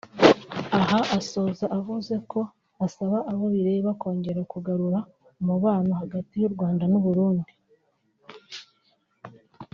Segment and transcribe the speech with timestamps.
[0.79, 2.39] aha asoza yavuze ko
[2.85, 4.99] asaba abo bireba kongera kugarura
[5.41, 7.53] umubano hagati y’u Rwanda n’Uburundi